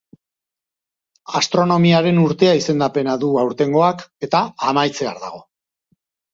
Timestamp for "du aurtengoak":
3.27-4.05